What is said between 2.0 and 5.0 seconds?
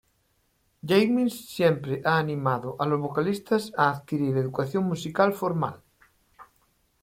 ha animado a los vocalistas a adquirir educación